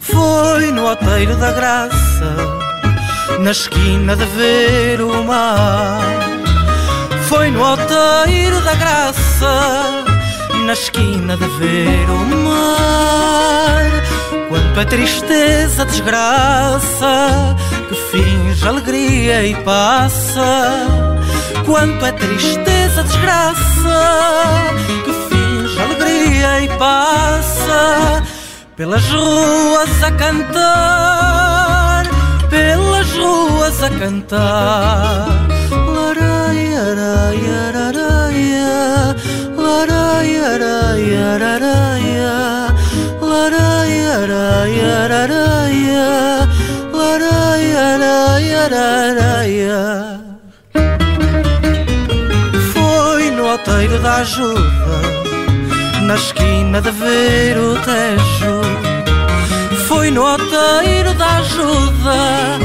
Foi 0.00 0.72
no 0.72 0.86
Oteiro 0.90 1.36
da 1.36 1.52
Graça, 1.52 2.34
na 3.38 3.50
esquina 3.52 4.16
de 4.16 4.24
ver 4.26 5.00
o 5.00 5.22
mar. 5.24 6.00
Foi 7.28 7.50
no 7.50 7.62
Oteiro 7.62 8.60
da 8.62 8.74
Graça, 8.74 10.04
na 10.64 10.72
esquina 10.72 11.36
de 11.36 11.46
ver 11.58 12.10
o 12.10 12.18
mar. 12.44 13.99
Quanto 14.50 14.80
é 14.80 14.84
tristeza, 14.84 15.84
desgraça, 15.84 17.56
que 17.88 17.94
finge 17.94 18.66
alegria 18.66 19.46
e 19.46 19.54
passa. 19.62 20.88
Quanto 21.64 22.04
é 22.04 22.10
tristeza, 22.10 23.04
desgraça, 23.04 24.74
que 25.04 25.12
finge 25.28 25.80
alegria 25.80 26.62
e 26.62 26.68
passa. 26.76 28.24
Pelas 28.74 29.08
ruas 29.08 30.02
a 30.02 30.10
cantar, 30.10 32.04
pelas 32.50 33.08
ruas 33.12 33.82
a 33.84 33.90
cantar. 33.90 35.49
Ajuda 54.20 55.00
na 56.02 56.14
esquina 56.14 56.82
de 56.82 56.90
ver 56.90 57.56
o 57.56 57.74
Tejo. 57.76 58.60
Foi 59.88 60.10
no 60.10 60.26
alteiro 60.26 61.14
da 61.14 61.38
ajuda, 61.38 62.58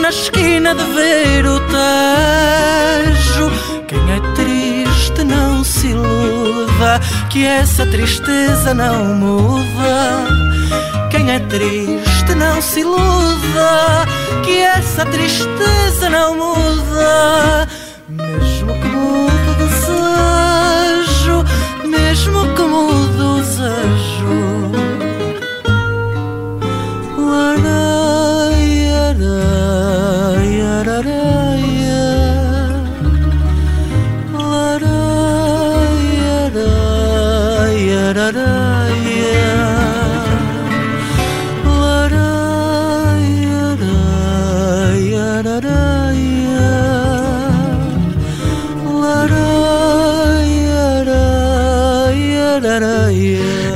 na 0.00 0.08
esquina 0.08 0.74
de 0.74 0.82
ver 0.96 1.46
o 1.46 1.60
Tejo. 1.60 3.50
Quem 3.86 4.00
é 4.10 4.20
triste 4.34 5.22
não 5.24 5.62
se 5.62 5.88
iluda, 5.88 7.00
que 7.30 7.46
essa 7.46 7.86
tristeza 7.86 8.74
não 8.74 9.04
muda. 9.04 10.26
Quem 11.10 11.30
é 11.30 11.38
triste 11.38 12.34
não 12.34 12.60
se 12.60 12.80
iluda, 12.80 14.06
que 14.44 14.58
essa 14.58 15.06
tristeza 15.06 16.10
não 16.10 16.34
muda. 16.34 17.68
Mesmo 18.08 18.72
que 18.80 18.88
mude 18.88 19.35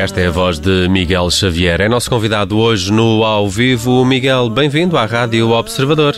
Esta 0.00 0.18
é 0.18 0.28
a 0.28 0.30
voz 0.30 0.58
de 0.58 0.88
Miguel 0.88 1.30
Xavier. 1.30 1.78
É 1.82 1.86
nosso 1.86 2.08
convidado 2.08 2.56
hoje 2.56 2.90
no 2.90 3.22
Ao 3.22 3.46
Vivo. 3.50 4.02
Miguel, 4.02 4.48
bem-vindo 4.48 4.96
à 4.96 5.04
Rádio 5.04 5.50
Observador. 5.50 6.14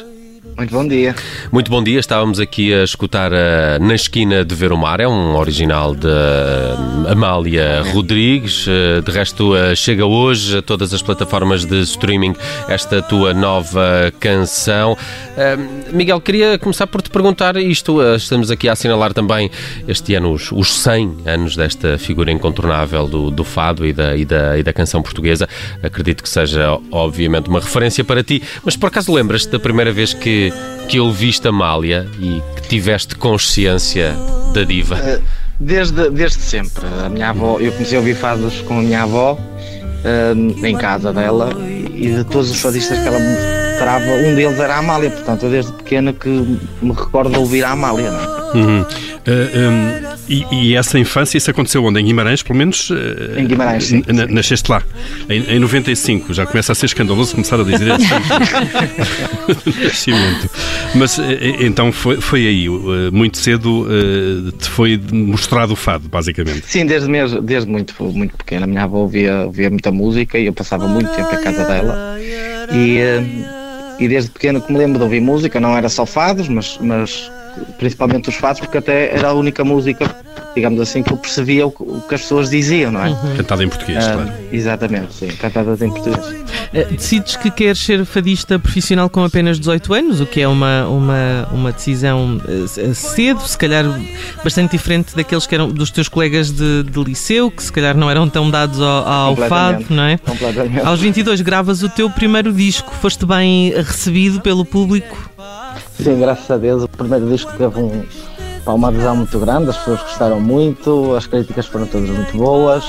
Muito 0.57 0.71
bom 0.75 0.87
dia. 0.87 1.15
Muito 1.51 1.71
bom 1.71 1.83
dia, 1.83 1.99
estávamos 1.99 2.39
aqui 2.39 2.73
a 2.75 2.85
escutar 2.85 3.33
a 3.33 3.79
Na 3.81 3.95
Esquina 3.95 4.45
de 4.45 4.55
Ver 4.55 4.71
o 4.73 4.77
Mar, 4.77 5.01
é 5.01 5.09
um 5.09 5.35
original 5.37 5.95
de 5.95 6.07
eh, 6.07 7.11
Amália 7.11 7.83
Rodrigues. 7.93 8.67
Eh, 8.69 9.01
De 9.01 9.11
resto, 9.11 9.57
eh, 9.57 9.75
chega 9.75 10.05
hoje 10.05 10.59
a 10.59 10.63
todas 10.63 10.93
as 10.93 11.01
plataformas 11.03 11.65
de 11.65 11.81
streaming 11.81 12.35
esta 12.69 13.01
tua 13.03 13.33
nova 13.35 14.13
canção. 14.21 14.97
Eh, 15.37 15.57
Miguel, 15.91 16.21
queria 16.21 16.59
começar 16.59 16.87
por 16.87 17.01
te 17.03 17.09
perguntar 17.11 17.57
isto. 17.57 18.01
eh, 18.03 18.17
Estamos 18.17 18.51
aqui 18.51 18.69
a 18.69 18.73
assinalar 18.73 19.13
também 19.15 19.51
este 19.89 20.15
ano 20.15 20.33
os, 20.33 20.53
os 20.53 20.73
100 20.75 21.17
anos 21.27 21.57
desta 21.57 21.99
figura 21.99 22.31
incontornável 22.31 23.09
do, 23.09 23.31
do 23.31 23.43
fado 23.43 23.87
e 23.87 23.93
da, 23.93 24.15
e, 24.17 24.25
da, 24.25 24.59
e 24.59 24.63
da 24.63 24.73
canção 24.73 25.03
portuguesa. 25.03 25.49
Acredito 25.83 26.23
que 26.23 26.29
seja, 26.29 26.79
obviamente, 26.91 27.49
uma 27.49 27.59
referência 27.61 28.05
para 28.05 28.23
ti, 28.23 28.43
mas 28.65 28.77
por 28.77 28.87
acaso 28.89 29.13
lembras-te 29.13 29.49
da 29.51 29.59
primeira 29.59 29.91
vez 29.91 30.13
que, 30.15 30.42
que 30.89 30.99
ouviste 30.99 31.47
Amália 31.47 32.09
e 32.19 32.43
que 32.57 32.69
tiveste 32.69 33.15
consciência 33.15 34.15
da 34.53 34.65
diva? 34.65 35.21
Desde, 35.61 36.11
desde 36.11 36.39
sempre. 36.41 36.85
A 37.05 37.09
minha 37.09 37.29
avó, 37.29 37.59
eu 37.61 37.71
comecei 37.73 37.97
a 37.97 38.01
ouvir 38.01 38.17
fados 38.17 38.61
com 38.63 38.79
a 38.79 38.83
minha 38.83 39.03
avó 39.03 39.39
hum, 40.35 40.67
em 40.67 40.77
casa 40.77 41.13
dela 41.13 41.51
e 41.95 42.15
de 42.17 42.25
todos 42.25 42.51
os 42.51 42.61
fadistas 42.61 42.99
que 42.99 43.07
ela 43.07 43.19
mostrava, 43.19 44.05
um 44.05 44.35
deles 44.35 44.59
era 44.59 44.75
a 44.75 44.79
Amália. 44.79 45.11
Portanto, 45.11 45.45
eu 45.45 45.51
desde 45.51 45.73
pequeno 45.73 46.13
que 46.13 46.29
me 46.29 46.93
recordo 46.93 47.31
de 47.31 47.39
ouvir 47.39 47.65
a 47.65 47.71
Amália. 47.71 48.11
Não 48.11 48.21
é? 48.21 48.57
Uhum. 48.57 48.81
Uh, 48.83 48.87
um, 49.71 50.12
e, 50.29 50.45
e 50.53 50.75
essa 50.77 50.99
infância, 50.99 51.37
isso 51.39 51.51
aconteceu 51.51 51.85
onde? 51.85 52.01
Em 52.01 52.05
Guimarães, 52.05 52.43
pelo 52.43 52.59
menos? 52.59 52.91
uh, 52.91 52.95
Em 53.39 53.47
Guimarães, 53.47 53.85
sim, 53.85 54.03
n- 54.09 54.27
sim. 54.27 54.33
Nasceste 54.35 54.71
lá. 54.71 54.83
Em, 55.29 55.57
em 55.57 55.59
95, 55.59 56.33
já 56.33 56.47
começa 56.47 56.73
a 56.73 56.75
ser 56.75 56.87
escandaloso 56.87 57.33
começar 57.35 57.59
a 57.61 57.65
dizer 57.65 57.87
nascimento. 59.85 60.51
Mas 60.95 61.19
uh, 61.19 61.23
então 61.61 61.91
foi, 61.93 62.21
foi 62.21 62.47
aí, 62.47 62.69
muito 63.13 63.39
cedo 63.39 63.87
te 64.59 64.69
foi 64.69 65.01
mostrado 65.13 65.73
o 65.73 65.77
fado, 65.77 66.09
basicamente. 66.09 66.63
Sim, 66.67 66.87
desde, 66.87 67.09
mesmo, 67.09 67.41
desde 67.41 67.69
muito, 67.71 67.95
muito 68.05 68.37
pequeno. 68.37 68.65
A 68.65 68.67
minha 68.67 68.85
avó 68.85 68.99
ouvia, 68.99 69.47
ouvia 69.47 69.71
muita 69.71 69.91
música 69.91 70.39
e 70.39 70.47
eu 70.47 70.53
passava 70.53 70.87
muito 70.87 71.11
tempo 71.11 71.35
em 71.35 71.43
casa 71.43 71.65
dela. 71.65 72.17
E, 72.73 72.99
e 73.99 74.09
desde 74.09 74.31
pequeno 74.31 74.61
que 74.61 74.73
me 74.73 74.79
lembro 74.79 74.99
de 74.99 75.05
ouvir 75.05 75.21
música, 75.21 75.61
não 75.61 75.77
era 75.77 75.89
só 75.89 76.07
fados, 76.07 76.49
mas, 76.49 76.79
mas 76.81 77.31
principalmente 77.79 78.29
os 78.29 78.35
fados, 78.35 78.61
porque 78.61 78.79
até 78.79 79.15
era 79.17 79.29
a 79.29 79.33
única 79.35 79.65
música, 79.65 80.15
digamos 80.55 80.81
assim, 80.81 81.03
que 81.03 81.13
eu 81.13 81.17
percebia 81.17 81.67
o 81.67 81.71
que, 81.71 81.83
o 81.83 82.01
que 82.09 82.15
as 82.15 82.23
pessoas 82.23 82.51
diziam, 82.51 82.93
não 82.93 83.05
é? 83.05 83.17
Cantado 83.37 83.63
em 83.63 83.69
português, 83.69 84.05
Ah, 84.05 84.13
claro. 84.15 84.33
Exatamente, 84.53 85.15
sim, 85.15 85.29
cantadas 85.29 85.81
em 85.83 85.91
português. 85.91 86.43
Eh, 86.75 86.85
Decides 86.91 87.37
que 87.37 87.51
queres 87.51 87.79
ser 87.81 88.05
fadista 88.05 88.59
profissional 88.59 89.09
com 89.11 89.25
apenas 89.25 89.59
18 89.59 89.95
anos, 89.95 90.21
o 90.21 90.27
que 90.27 90.41
é 90.41 90.49
uma, 90.49 90.87
uma, 90.87 91.49
uma 91.53 91.73
decisão 91.73 92.41
eh, 92.49 92.95
cedo, 92.95 93.41
se 93.43 93.57
calhar 93.59 93.85
bastante 94.43 94.73
diferente 94.73 95.15
daqueles 95.15 95.47
que 95.47 95.55
eram 95.55 95.69
dos 95.69 95.91
teus 95.91 96.09
colegas 96.09 96.51
de, 96.51 96.83
de 96.85 97.05
liceu, 97.05 97.51
que 97.51 97.63
se 97.63 97.73
calhar 97.73 97.97
não 97.97 98.11
eram 98.11 98.29
tão 98.29 98.51
dados 98.51 98.81
ao, 98.81 99.07
ao 99.07 99.37
fado, 99.37 99.85
não 99.91 100.03
é? 100.05 100.17
Completamente. 100.19 100.87
Aos 100.87 101.01
22 101.01 101.41
gravas 101.41 101.83
o 101.83 101.89
teu 101.89 102.09
primeiro 102.11 102.53
disco, 102.53 102.93
foste 103.01 103.25
bem 103.27 103.73
recebido 103.75 104.41
pelo 104.41 104.65
público? 104.65 105.31
Sim, 105.97 106.19
graças 106.21 106.51
a 106.51 106.57
Deus, 106.57 106.83
o 106.83 106.89
primeiro 106.89 107.29
disco 107.29 107.53
teve 107.57 107.79
um, 107.79 108.03
pá, 108.65 108.73
uma 108.73 108.89
adesão 108.89 109.17
muito 109.17 109.39
grande, 109.39 109.71
as 109.71 109.77
pessoas 109.79 110.01
gostaram 110.03 110.41
muito, 110.41 111.15
as 111.15 111.27
críticas 111.27 111.67
foram 111.67 111.87
todas 111.87 112.09
muito 112.09 112.37
boas, 112.37 112.85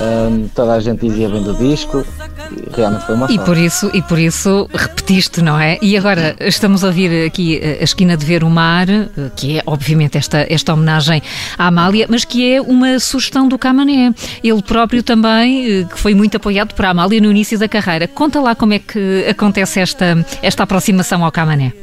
hum, 0.00 0.48
toda 0.54 0.72
a 0.72 0.80
gente 0.80 1.06
dizia 1.06 1.28
bem 1.28 1.42
do 1.42 1.52
disco, 1.54 2.04
e 2.50 2.74
realmente 2.74 3.04
foi 3.04 3.14
uma 3.16 3.26
E 3.26 3.34
sorte. 3.34 3.44
por 3.44 3.58
isso, 3.58 3.90
e 3.92 4.00
por 4.00 4.18
isso 4.18 4.70
repetiste, 4.72 5.42
não 5.42 5.60
é? 5.60 5.78
E 5.82 5.94
agora 5.98 6.34
estamos 6.40 6.82
a 6.82 6.86
ouvir 6.86 7.26
aqui 7.26 7.58
eh, 7.62 7.78
a 7.80 7.84
esquina 7.84 8.16
de 8.16 8.24
ver 8.24 8.42
o 8.42 8.48
mar, 8.48 8.88
eh, 8.88 9.06
que 9.36 9.58
é 9.58 9.62
obviamente 9.66 10.16
esta, 10.16 10.46
esta 10.48 10.72
homenagem 10.72 11.20
à 11.58 11.66
Amália, 11.66 12.06
mas 12.08 12.24
que 12.24 12.54
é 12.54 12.62
uma 12.62 12.98
sugestão 12.98 13.46
do 13.46 13.58
Camané. 13.58 14.14
Ele 14.42 14.62
próprio 14.62 15.02
também, 15.02 15.80
eh, 15.80 15.84
que 15.84 15.98
foi 15.98 16.14
muito 16.14 16.38
apoiado 16.38 16.72
por 16.74 16.86
Amália 16.86 17.20
no 17.20 17.30
início 17.30 17.58
da 17.58 17.68
carreira. 17.68 18.08
Conta 18.08 18.40
lá 18.40 18.54
como 18.54 18.72
é 18.72 18.78
que 18.78 19.26
acontece 19.28 19.80
esta, 19.80 20.24
esta 20.40 20.62
aproximação 20.62 21.22
ao 21.22 21.30
Camané. 21.32 21.74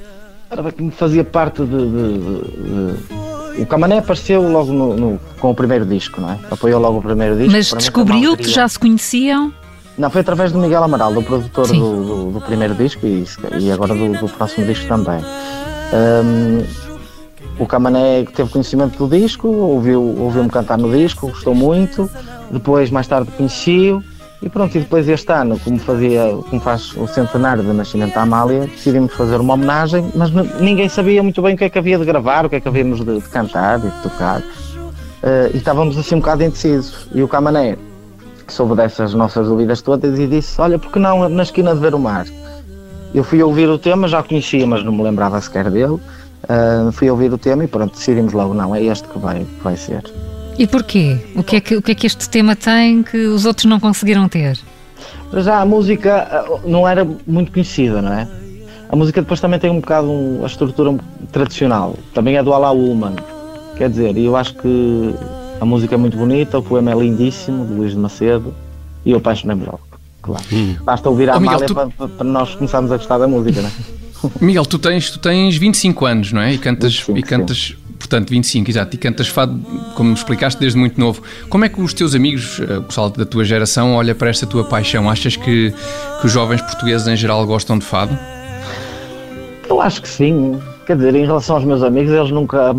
Era 0.50 0.72
que 0.72 0.82
me 0.84 0.92
fazia 0.92 1.24
parte 1.24 1.62
de. 1.64 1.68
de- 1.68 2.18
de- 2.18 2.98
de- 3.20 3.26
O 3.62 3.66
Camané 3.66 4.00
apareceu 4.00 4.42
logo 4.52 4.74
no- 4.74 4.98
no- 4.98 5.20
com 5.40 5.50
o 5.52 5.56
primeiro 5.56 5.86
disco, 5.86 6.20
não 6.20 6.30
é? 6.32 6.38
Apoiou 6.52 6.80
logo 6.80 6.98
o 7.00 7.02
primeiro 7.02 7.36
disco. 7.38 7.52
Mas 7.54 7.68
descobriu 7.78 8.36
que 8.36 8.50
já 8.50 8.68
se 8.68 8.78
conheciam. 8.78 9.54
Não, 9.98 10.10
foi 10.10 10.20
através 10.22 10.52
do 10.52 10.60
Miguel 10.60 10.84
Amaral, 10.84 11.14
do 11.14 11.24
produtor 11.24 11.66
do, 11.68 11.74
do- 11.74 12.32
do 12.34 12.42
primeiro 12.42 12.76
disco 12.76 13.06
e, 13.08 13.26
e 13.62 13.72
agora 13.72 13.96
do, 13.96 14.12
do 14.20 14.28
próximo 14.28 14.66
disco 14.68 14.86
também. 14.90 15.22
Hum, 15.94 16.66
o 17.58 17.66
Camané 17.66 18.26
teve 18.36 18.50
conhecimento 18.50 18.98
do 18.98 19.18
disco, 19.18 19.48
ouviu- 19.48 20.02
ouviu-me 20.20 20.50
cantar 20.50 20.78
no 20.78 20.92
disco, 20.92 21.28
gostou 21.30 21.56
muito. 21.56 22.10
Depois, 22.52 22.92
mais 22.92 23.08
tarde, 23.08 23.32
conheci-o 23.38 24.04
E 24.42 24.50
pronto, 24.50 24.76
e 24.76 24.82
depois 24.82 25.08
este 25.08 25.32
ano, 25.32 25.60
como, 25.60 25.80
fazia, 25.80 26.38
como 26.50 26.62
faz 26.62 26.96
o 26.98 27.08
centenário 27.08 27.64
do 27.64 27.74
nascimento 27.74 28.14
da 28.14 28.22
Amália, 28.22 28.68
decidimos 28.68 29.14
fazer 29.14 29.40
uma 29.40 29.54
homenagem, 29.54 30.12
mas 30.14 30.32
ninguém 30.60 30.90
sabia 30.90 31.24
muito 31.24 31.42
bem 31.42 31.56
o 31.56 31.58
que 31.58 31.64
é 31.64 31.70
que 31.70 31.80
havia 31.80 31.98
de 31.98 32.06
gravar, 32.06 32.46
o 32.46 32.50
que 32.50 32.58
é 32.58 32.60
que 32.60 32.68
havíamos 32.68 33.00
de, 33.04 33.20
de 33.20 33.30
cantar 33.30 33.80
e 33.80 33.90
de 33.90 34.02
tocar. 34.04 34.42
Uh, 34.42 35.50
e 35.54 35.58
estávamos 35.58 35.98
assim 35.98 36.16
um 36.16 36.20
bocado 36.20 36.44
indecisos. 36.44 37.08
E 37.14 37.24
o 37.24 37.28
Camané 37.28 37.78
soube 38.48 38.76
dessas 38.76 39.14
nossas 39.14 39.48
dúvidas 39.48 39.82
todas 39.82 40.20
e 40.20 40.28
disse: 40.28 40.60
Olha, 40.62 40.78
por 40.78 40.92
que 40.92 41.00
não 41.00 41.28
na 41.30 41.44
esquina 41.44 41.74
de 41.74 41.80
ver 41.80 41.96
o 41.96 42.00
mar? 42.00 42.26
Eu 43.14 43.24
fui 43.24 43.42
ouvir 43.42 43.70
o 43.70 43.78
tema, 43.78 44.08
já 44.08 44.22
conhecia, 44.22 44.68
mas 44.68 44.84
não 44.84 44.92
me 44.92 45.02
lembrava 45.02 45.40
sequer 45.42 45.72
dele. 45.72 45.94
Uh, 46.44 46.92
fui 46.92 47.10
ouvir 47.10 47.34
o 47.34 47.38
tema 47.38 47.64
e 47.64 47.68
pronto, 47.68 47.96
decidimos 47.96 48.34
logo: 48.34 48.54
não, 48.54 48.76
é 48.76 48.84
este 48.84 49.08
que 49.08 49.18
vai, 49.18 49.40
que 49.40 49.64
vai 49.64 49.76
ser. 49.76 50.04
E 50.58 50.66
porquê? 50.66 51.18
O 51.36 51.44
que, 51.44 51.58
é 51.58 51.62
que, 51.62 51.76
o 51.76 51.82
que 51.82 51.92
é 51.92 51.96
que 51.96 52.08
este 52.08 52.30
tema 52.30 52.56
tem 52.56 53.04
que 53.04 53.18
os 53.18 53.46
outros 53.46 53.66
não 53.66 53.80
conseguiram 53.80 54.28
ter? 54.30 54.58
Já 55.34 55.62
a 55.62 55.66
música 55.66 56.28
ah, 56.32 56.60
não 56.66 56.88
era 56.88 57.06
muito 57.28 57.52
conhecida, 57.52 58.02
não 58.02 58.14
é? 58.14 58.28
A 58.90 58.96
música 58.96 59.22
depois 59.22 59.42
também 59.42 59.60
tem 59.60 59.70
um 59.70 59.80
bocado 59.80 60.40
a 60.44 60.46
estrutura 60.46 60.96
tradicional. 61.32 61.96
Também 62.14 62.38
é 62.38 62.44
do 62.44 62.54
Ala 62.54 62.72
Woman. 62.72 63.16
Quer 63.78 63.90
dizer, 63.90 64.18
eu 64.18 64.36
acho 64.38 64.54
que 64.56 65.14
a 65.60 65.66
música 65.66 65.96
é 65.96 65.98
muito 65.98 66.16
bonita, 66.16 66.58
o 66.60 66.64
poema 66.64 66.92
é 66.92 66.96
lindíssimo, 66.96 67.66
de 67.66 67.74
Luís 67.74 67.92
de 67.92 67.98
Macedo, 67.98 68.54
e 69.04 69.12
eu 69.12 69.18
apaixonei-me 69.18 69.66
logo. 69.66 69.82
Claro. 70.22 70.44
Hum. 70.54 70.76
Basta 70.84 71.10
ouvir 71.10 71.30
a 71.30 71.34
oh, 71.34 71.38
Amália 71.38 71.68
tu... 71.68 71.74
para, 71.74 71.90
para, 71.90 72.24
nós 72.26 72.56
começarmos 72.56 72.92
a 72.92 72.98
gostar 72.98 73.18
da 73.18 73.28
música, 73.28 73.62
não 73.62 73.70
é? 73.70 73.72
Miguel, 74.40 74.66
tu 74.66 74.80
tens, 74.80 75.10
tu 75.10 75.20
tens 75.20 75.58
25 75.58 76.06
anos, 76.06 76.32
não 76.32 76.42
é? 76.42 76.54
E 76.54 76.58
cantas, 76.58 76.94
25, 76.94 77.18
e 77.20 77.24
cantas 77.24 77.58
sim. 77.58 77.85
Portanto, 78.08 78.30
25, 78.30 78.70
exato, 78.70 78.96
e 78.96 79.00
cantas 79.00 79.28
fado, 79.28 79.60
como 79.96 80.10
me 80.10 80.16
explicaste, 80.16 80.60
desde 80.60 80.78
muito 80.78 81.00
novo. 81.00 81.22
Como 81.50 81.66
é 81.66 81.70
que 81.70 81.82
os 81.82 81.94
teus 81.94 82.14
amigos, 82.14 82.60
eh, 82.60 82.78
o 82.78 82.84
pessoal 82.84 83.10
da 83.10 83.26
tua 83.26 83.44
geração, 83.44 83.96
olha 83.96 84.14
para 84.14 84.30
esta 84.30 84.46
tua 84.46 84.64
paixão? 84.64 85.10
Achas 85.10 85.36
que, 85.36 85.74
que 86.20 86.26
os 86.26 86.32
jovens 86.32 86.62
portugueses 86.62 87.08
em 87.08 87.16
geral 87.16 87.46
gostam 87.46 87.78
de 87.78 87.86
fado? 87.86 88.18
Eu 89.68 89.82
acho 89.82 90.02
que 90.02 90.08
sim. 90.08 90.60
Quer 90.86 90.96
dizer, 90.98 91.16
em 91.16 91.26
relação 91.26 91.56
aos 91.56 91.66
meus 91.66 91.82
amigos, 91.82 92.12
eles 92.12 92.32
nunca 92.32 92.74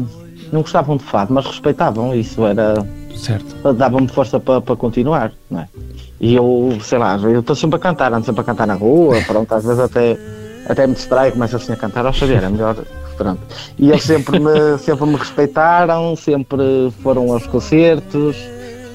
não 0.53 0.63
gostavam 0.63 0.97
de 0.97 1.03
fado, 1.03 1.35
mas 1.35 1.45
respeitavam 1.45 2.15
isso, 2.15 2.47
era. 2.47 2.87
Certo. 3.17 3.73
Dava-me 3.73 4.07
força 4.09 4.39
para, 4.39 4.61
para 4.61 4.77
continuar, 4.77 5.33
não 5.51 5.61
é? 5.61 5.69
E 6.21 6.35
eu, 6.35 6.79
sei 6.83 6.99
lá, 6.99 7.17
eu 7.17 7.41
estou 7.41 7.57
sempre 7.57 7.77
a 7.77 7.81
cantar, 7.81 8.13
ando 8.13 8.25
sempre 8.25 8.43
a 8.43 8.45
cantar 8.45 8.67
na 8.67 8.75
rua, 8.75 9.21
pronto, 9.27 9.53
às 9.55 9.65
vezes 9.65 9.81
até, 9.81 10.17
até 10.69 10.87
me 10.87 10.95
distraio, 10.95 11.33
começo 11.33 11.57
assim 11.57 11.73
a 11.73 11.77
cantar, 11.77 12.07
ao 12.07 12.13
saber, 12.13 12.43
é 12.43 12.49
melhor, 12.49 12.77
pronto. 13.17 13.41
E 13.79 13.91
eles 13.91 14.05
sempre 14.05 14.39
me, 14.39 14.79
sempre 14.79 15.07
me 15.07 15.17
respeitaram, 15.17 16.17
sempre 16.17 16.93
foram 17.03 17.33
aos 17.33 17.47
concertos, 17.47 18.37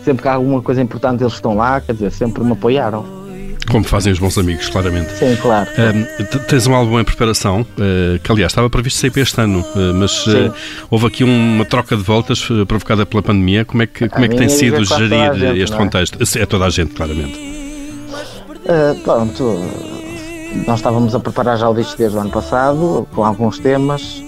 sempre 0.03 0.23
que 0.23 0.27
há 0.27 0.33
alguma 0.33 0.61
coisa 0.61 0.81
importante 0.81 1.23
eles 1.23 1.33
estão 1.33 1.55
lá, 1.55 1.81
quer 1.81 1.93
dizer, 1.93 2.11
sempre 2.11 2.43
me 2.43 2.53
apoiaram. 2.53 3.21
Como 3.69 3.85
fazem 3.85 4.11
os 4.11 4.19
bons 4.19 4.37
amigos, 4.37 4.67
claramente. 4.67 5.11
Sim, 5.11 5.37
claro. 5.41 5.69
tens 6.47 6.67
um 6.67 6.75
álbum 6.75 6.99
em 6.99 7.03
preparação, 7.03 7.61
uh, 7.61 8.19
que 8.19 8.31
aliás 8.31 8.51
estava 8.51 8.69
previsto 8.69 8.99
sair 8.99 9.11
para 9.11 9.21
este 9.21 9.39
ano, 9.39 9.61
uh, 9.61 9.93
mas 9.93 10.25
uh, 10.27 10.53
houve 10.89 11.07
aqui 11.07 11.23
uma 11.23 11.63
troca 11.63 11.95
de 11.95 12.03
voltas 12.03 12.43
provocada 12.67 13.05
pela 13.05 13.21
pandemia. 13.21 13.63
Como 13.63 13.83
é 13.83 13.87
que, 13.87 14.09
como 14.09 14.25
é 14.25 14.27
que 14.27 14.35
tem 14.35 14.49
sido 14.49 14.83
gerir 14.83 15.33
gente, 15.35 15.59
este 15.59 15.73
é? 15.73 15.77
contexto? 15.77 16.17
É 16.37 16.45
toda 16.45 16.65
a 16.65 16.69
gente, 16.69 16.93
claramente. 16.93 17.39
pronto, 19.03 19.61
nós 20.67 20.79
estávamos 20.79 21.15
a 21.15 21.19
preparar 21.19 21.57
já 21.57 21.69
o 21.69 21.73
disco 21.73 21.97
desde 21.97 22.17
o 22.17 22.21
ano 22.21 22.29
passado, 22.29 23.07
com 23.13 23.23
alguns 23.23 23.59
temas, 23.59 24.23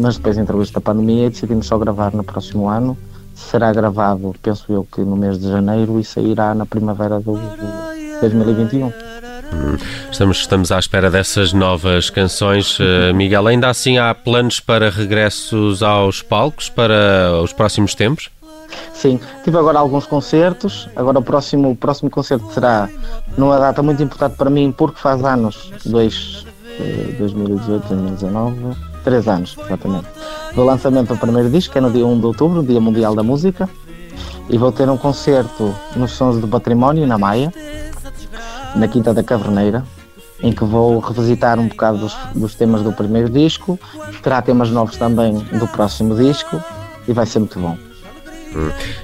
mas 0.00 0.16
depois 0.16 0.38
entrevista 0.38 0.78
a 0.78 0.82
pandemia 0.82 1.26
e 1.26 1.30
decidimos 1.30 1.66
só 1.66 1.78
gravar 1.78 2.12
no 2.12 2.24
próximo 2.24 2.68
ano. 2.68 2.96
Será 3.34 3.72
gravado, 3.72 4.34
penso 4.42 4.64
eu, 4.72 4.86
que 4.90 5.02
no 5.02 5.16
mês 5.16 5.38
de 5.38 5.48
janeiro 5.48 6.00
e 6.00 6.04
sairá 6.04 6.54
na 6.54 6.64
primavera 6.64 7.20
do, 7.20 7.34
do 7.34 8.20
2021. 8.20 8.86
Hum, 8.86 9.76
estamos, 10.10 10.38
estamos 10.38 10.72
à 10.72 10.78
espera 10.78 11.10
dessas 11.10 11.52
novas 11.52 12.10
canções. 12.10 12.78
Uh, 12.80 13.14
Miguel, 13.14 13.46
ainda 13.46 13.68
assim 13.68 13.98
há 13.98 14.14
planos 14.14 14.58
para 14.58 14.90
regressos 14.90 15.82
aos 15.82 16.22
palcos 16.22 16.68
para 16.68 17.40
os 17.42 17.52
próximos 17.52 17.94
tempos? 17.94 18.30
Sim, 18.92 19.20
tive 19.44 19.58
agora 19.58 19.78
alguns 19.78 20.06
concertos. 20.06 20.88
Agora 20.96 21.18
o 21.18 21.22
próximo, 21.22 21.70
o 21.70 21.76
próximo 21.76 22.10
concerto 22.10 22.50
será 22.52 22.88
numa 23.36 23.58
data 23.58 23.82
muito 23.82 24.02
importante 24.02 24.36
para 24.36 24.50
mim, 24.50 24.72
porque 24.76 24.98
faz 24.98 25.24
anos, 25.24 25.70
dois, 25.84 26.44
2018, 27.18 27.88
2019, 27.88 28.76
três 29.04 29.28
anos, 29.28 29.56
exatamente, 29.64 30.06
do 30.54 30.64
lançamento 30.64 31.14
do 31.14 31.18
primeiro 31.18 31.50
disco, 31.50 31.72
que 31.72 31.78
é 31.78 31.80
no 31.80 31.90
dia 31.90 32.06
1 32.06 32.20
de 32.20 32.26
outubro, 32.26 32.62
Dia 32.62 32.80
Mundial 32.80 33.14
da 33.14 33.22
Música. 33.22 33.68
E 34.48 34.56
vou 34.56 34.70
ter 34.70 34.88
um 34.88 34.96
concerto 34.96 35.74
nos 35.96 36.12
Sons 36.12 36.38
do 36.38 36.46
Património, 36.46 37.06
na 37.06 37.18
Maia, 37.18 37.52
na 38.76 38.86
Quinta 38.86 39.12
da 39.12 39.22
Caverneira, 39.22 39.84
em 40.40 40.52
que 40.52 40.64
vou 40.64 40.98
revisitar 41.00 41.58
um 41.58 41.68
bocado 41.68 41.98
dos, 41.98 42.16
dos, 42.34 42.54
temas 42.54 42.82
do 42.82 42.92
primeiro 42.92 43.28
disco, 43.28 43.78
terá 44.22 44.40
temas 44.40 44.70
novos 44.70 44.96
também 44.96 45.34
do 45.34 45.66
próximo 45.66 46.14
disco 46.14 46.62
e 47.08 47.12
vai 47.12 47.26
ser 47.26 47.40
muito 47.40 47.58
bom. 47.58 47.76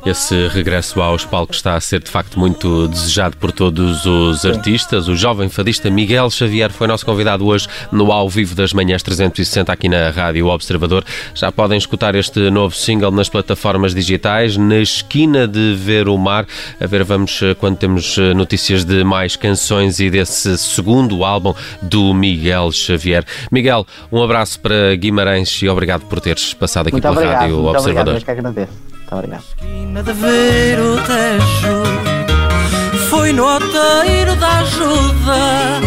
Esse 0.05 0.49
regresso 0.49 1.01
aos 1.01 1.25
palcos 1.25 1.57
está 1.57 1.75
a 1.75 1.81
ser 1.81 2.01
de 2.01 2.11
facto 2.11 2.39
muito 2.39 2.89
desejado 2.89 3.37
por 3.37 3.53
todos 3.53 4.05
os 4.07 4.45
artistas. 4.45 5.09
O 5.09 5.17
jovem 5.17 5.49
fadista 5.49 5.91
Miguel 5.91 6.31
Xavier 6.31 6.71
foi 6.71 6.87
nosso 6.87 7.07
convidado 7.07 7.47
hoje 7.47 7.69
no 7.91 8.11
Ao 8.11 8.29
Vivo 8.29 8.55
das 8.55 8.73
Manhãs 8.73 9.03
360 9.03 9.73
aqui 9.73 9.89
na 9.89 10.11
Rádio 10.11 10.47
Observador. 10.49 11.05
Já 11.35 11.53
podem 11.53 11.79
escutar 11.79 12.15
este 12.15 12.51
novo 12.51 12.75
single 12.75 13.11
nas 13.11 13.29
plataformas 13.29 13.95
digitais, 13.95 14.57
na 14.57 14.79
esquina 14.79 15.47
de 15.47 15.75
ver 15.75 16.09
o 16.09 16.17
mar. 16.17 16.47
A 16.81 16.87
ver, 16.87 17.05
vamos 17.05 17.41
eh, 17.43 17.55
quando 17.55 17.77
temos 17.77 18.17
eh, 18.19 18.35
notícias 18.35 18.85
de 18.85 19.05
mais 19.05 19.37
canções 19.37 20.01
e 20.01 20.11
desse 20.11 20.57
segundo 20.59 21.25
álbum 21.25 21.55
do 21.81 22.13
Miguel 22.15 22.73
Xavier. 22.73 23.25
Miguel, 23.51 23.87
um 24.11 24.23
abraço 24.23 24.61
para 24.61 24.95
Guimarães 24.97 25.63
e 25.63 25.69
obrigado 25.69 26.07
por 26.07 26.21
teres 26.21 26.55
passado 26.55 26.89
aqui 26.89 26.95
muito 26.95 27.03
pela 27.03 27.15
obrigado, 27.15 27.41
Rádio 27.41 27.57
muito 27.57 27.71
Observador. 27.71 28.15
Obrigado, 28.15 28.25
que 28.25 28.31
agradeço. 28.31 28.92
Obrigado. 29.13 29.43
Esquina 29.43 30.03
de 30.03 30.13
ver 30.15 30.81
o 30.81 30.97
Tejo, 30.97 31.83
foi 33.11 33.33
no 33.33 33.45
outeiro 33.45 34.35
da 34.37 34.61
ajuda, 34.61 35.81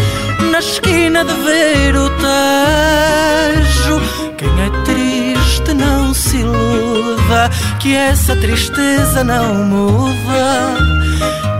na 0.52 0.58
esquina 0.60 1.24
de 1.24 1.32
ver 1.32 1.96
o 1.96 2.08
Tejo. 2.10 4.00
Quem 4.36 4.48
é 4.62 4.70
triste 4.84 5.74
não 5.74 6.14
se 6.14 6.36
iluda, 6.36 7.50
que 7.80 7.96
essa 7.96 8.36
tristeza 8.36 9.24
não 9.24 9.54
muda. 9.54 10.76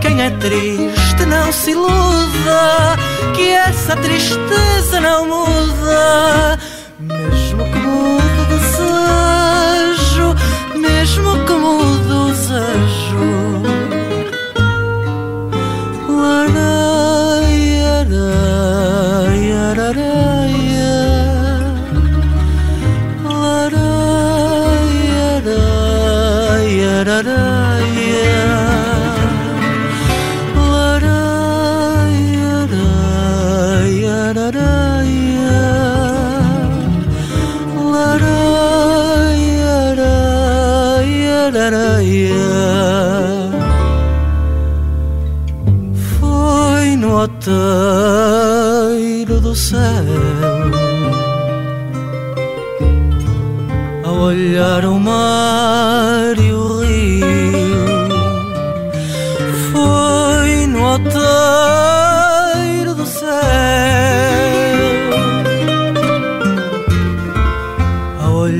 Quem 0.01 0.21
é 0.21 0.29
triste 0.29 1.25
não 1.27 1.51
se 1.51 1.71
iluda, 1.71 2.95
que 3.35 3.49
essa 3.49 3.95
tristeza 3.97 5.01
não 5.01 5.25
muda. 5.27 6.57
Foi 46.19 46.95
no 46.95 47.19
outeiro 47.19 49.39
do 49.39 49.53
céu 49.53 49.77
a 54.03 54.11
olhar 54.11 54.83
o 54.85 54.99
mar 54.99 56.35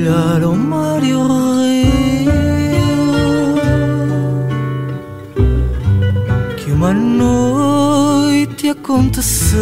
olhar 0.08 0.42
mar 0.56 1.02
e 1.02 1.14
o 1.14 1.22
rio. 1.26 2.32
Que 6.56 6.72
uma 6.72 6.92
noite 6.94 8.70
aconteceu. 8.70 9.58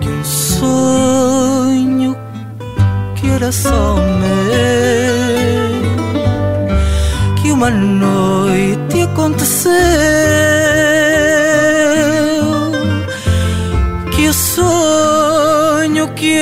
Que 0.00 0.08
um 0.08 0.24
sonho 0.24 2.16
que 3.16 3.26
era 3.28 3.50
só 3.50 3.96
meu. 4.20 4.40
Que 7.42 7.50
uma 7.52 7.70
noite 7.70 9.02
aconteceu 9.02 9.89